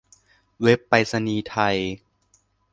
[0.63, 1.75] เว็บไปรษณีย์ไทย